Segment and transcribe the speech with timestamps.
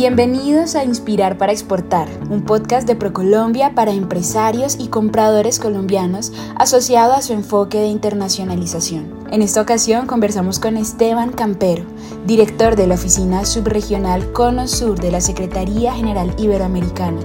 [0.00, 7.14] Bienvenidos a Inspirar para Exportar, un podcast de Procolombia para empresarios y compradores colombianos asociado
[7.14, 9.12] a su enfoque de internacionalización.
[9.32, 11.82] En esta ocasión conversamos con Esteban Campero,
[12.28, 17.18] director de la Oficina Subregional Cono Sur de la Secretaría General Iberoamericana,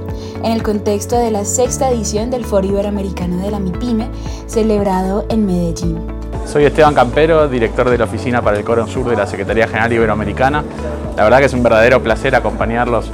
[0.44, 4.10] en el contexto de la sexta edición del Foro Iberoamericano de la MIPYME,
[4.48, 6.23] celebrado en Medellín.
[6.46, 9.92] Soy Esteban Campero, director de la Oficina para el Cono Sur de la Secretaría General
[9.92, 10.64] Iberoamericana.
[11.16, 13.10] La verdad que es un verdadero placer acompañarlos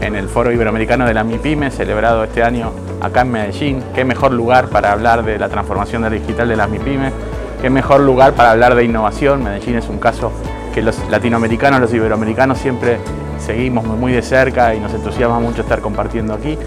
[0.00, 3.84] en el Foro Iberoamericano de la MIPYME, celebrado este año acá en Medellín.
[3.94, 7.12] Qué mejor lugar para hablar de la transformación digital de las MIPYME,
[7.60, 9.44] qué mejor lugar para hablar de innovación.
[9.44, 10.32] Medellín es un caso
[10.74, 12.98] que los latinoamericanos, los iberoamericanos siempre
[13.38, 16.58] seguimos muy de cerca y nos entusiasma mucho estar compartiendo aquí.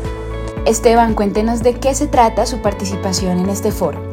[0.66, 4.13] Esteban, cuéntenos de qué se trata su participación en este foro.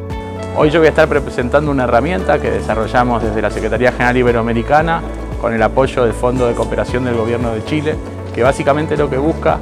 [0.53, 5.01] Hoy yo voy a estar presentando una herramienta que desarrollamos desde la Secretaría General Iberoamericana
[5.39, 7.95] con el apoyo del Fondo de Cooperación del Gobierno de Chile,
[8.35, 9.59] que básicamente lo que busca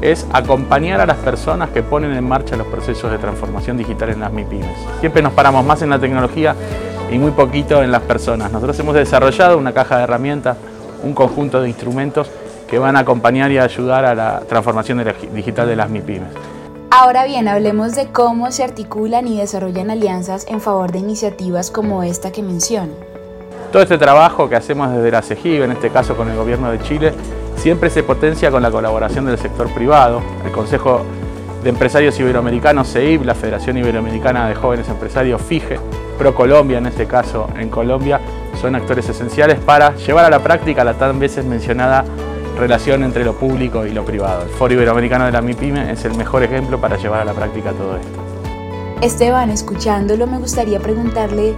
[0.00, 4.20] es acompañar a las personas que ponen en marcha los procesos de transformación digital en
[4.20, 4.76] las MIPIMES.
[4.98, 6.56] Siempre nos paramos más en la tecnología
[7.08, 8.50] y muy poquito en las personas.
[8.50, 10.56] Nosotros hemos desarrollado una caja de herramientas,
[11.04, 12.28] un conjunto de instrumentos
[12.68, 16.51] que van a acompañar y ayudar a la transformación digital de las MIPIMES.
[16.94, 22.02] Ahora bien, hablemos de cómo se articulan y desarrollan alianzas en favor de iniciativas como
[22.02, 22.92] esta que menciono.
[23.72, 26.78] Todo este trabajo que hacemos desde la CEGIB, en este caso con el Gobierno de
[26.82, 27.14] Chile,
[27.56, 30.20] siempre se potencia con la colaboración del sector privado.
[30.44, 31.00] El Consejo
[31.62, 35.78] de Empresarios Iberoamericanos, CEIB, la Federación Iberoamericana de Jóvenes Empresarios, FIGE,
[36.18, 38.20] ProColombia, en este caso en Colombia,
[38.60, 42.04] son actores esenciales para llevar a la práctica la tan veces mencionada
[42.62, 44.42] relación entre lo público y lo privado.
[44.42, 47.72] El Foro Iberoamericano de la MIPYME es el mejor ejemplo para llevar a la práctica
[47.72, 48.22] todo esto.
[49.00, 51.56] Esteban, escuchándolo me gustaría preguntarle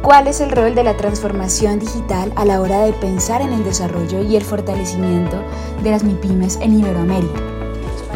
[0.00, 3.64] cuál es el rol de la transformación digital a la hora de pensar en el
[3.64, 5.42] desarrollo y el fortalecimiento
[5.82, 7.38] de las MIPYMES en Iberoamérica.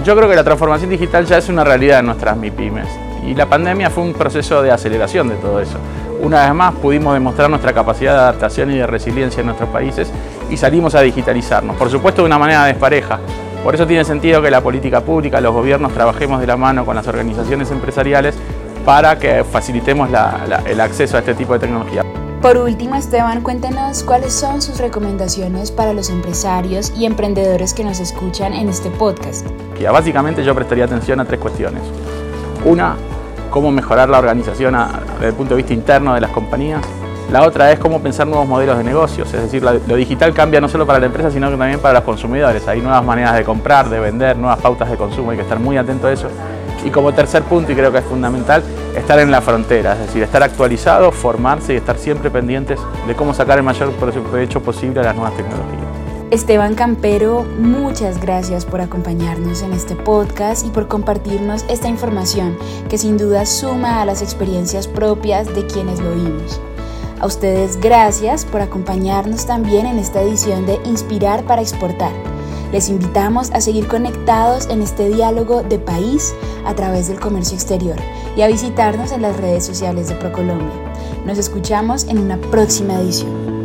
[0.02, 2.88] Yo creo que la transformación digital ya es una realidad en nuestras MIPYMES
[3.26, 5.76] y la pandemia fue un proceso de aceleración de todo eso.
[6.22, 10.10] Una vez más pudimos demostrar nuestra capacidad de adaptación y de resiliencia en nuestros países
[10.50, 13.18] y salimos a digitalizarnos, por supuesto de una manera despareja.
[13.62, 16.96] Por eso tiene sentido que la política pública, los gobiernos trabajemos de la mano con
[16.96, 18.34] las organizaciones empresariales
[18.84, 20.08] para que facilitemos
[20.66, 22.02] el acceso a este tipo de tecnología.
[22.40, 28.00] Por último, Esteban, cuéntenos cuáles son sus recomendaciones para los empresarios y emprendedores que nos
[28.00, 29.46] escuchan en este podcast.
[29.92, 31.82] Básicamente yo prestaría atención a tres cuestiones.
[32.64, 32.96] Una,
[33.50, 34.74] cómo mejorar la organización
[35.14, 36.80] desde el punto de vista interno de las compañías.
[37.30, 40.68] La otra es cómo pensar nuevos modelos de negocios, es decir, lo digital cambia no
[40.68, 42.66] solo para la empresa, sino también para los consumidores.
[42.66, 45.76] Hay nuevas maneras de comprar, de vender, nuevas pautas de consumo, hay que estar muy
[45.76, 46.26] atento a eso.
[46.84, 48.64] Y como tercer punto, y creo que es fundamental,
[48.96, 53.32] estar en la frontera, es decir, estar actualizado, formarse y estar siempre pendientes de cómo
[53.32, 55.84] sacar el mayor provecho posible a las nuevas tecnologías.
[56.32, 62.56] Esteban Campero, muchas gracias por acompañarnos en este podcast y por compartirnos esta información
[62.88, 66.60] que sin duda suma a las experiencias propias de quienes lo oímos.
[67.20, 72.12] A ustedes gracias por acompañarnos también en esta edición de Inspirar para Exportar.
[72.72, 76.32] Les invitamos a seguir conectados en este diálogo de país
[76.64, 77.96] a través del comercio exterior
[78.36, 80.72] y a visitarnos en las redes sociales de ProColombia.
[81.26, 83.59] Nos escuchamos en una próxima edición.